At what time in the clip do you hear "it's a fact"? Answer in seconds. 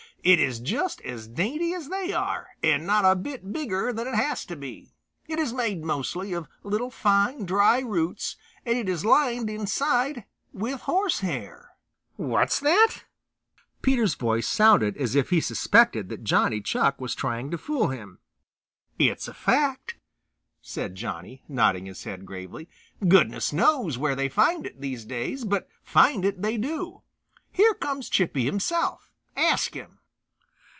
18.99-19.95